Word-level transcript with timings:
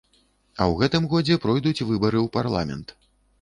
А 0.61 0.63
ў 0.71 0.79
гэтым 0.79 1.05
годзе 1.11 1.37
пройдуць 1.43 1.85
выбары 1.91 2.19
ў 2.25 2.33
парламент. 2.39 2.97